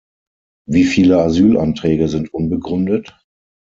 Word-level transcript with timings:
Wie 0.67 0.85
viele 0.85 1.21
Asylanträge 1.21 2.07
sind 2.07 2.33
unbegründet? 2.33 3.19